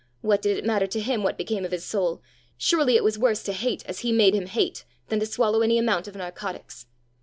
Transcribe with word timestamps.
What 0.21 0.41
did 0.41 0.57
it 0.57 0.65
matter 0.65 0.87
to 0.87 0.99
him 0.99 1.21
what 1.21 1.37
became 1.37 1.63
of 1.63 1.69
his 1.69 1.85
soul! 1.85 2.23
Surely 2.57 2.95
it 2.95 3.03
was 3.03 3.19
worse 3.19 3.43
to 3.43 3.53
hate 3.53 3.85
as 3.85 3.99
he 3.99 4.11
made 4.11 4.33
him 4.33 4.47
hate 4.47 4.83
than 5.09 5.19
to 5.19 5.27
swallow 5.27 5.61
any 5.61 5.77
amount 5.77 6.07
of 6.07 6.15
narcotics! 6.15 6.87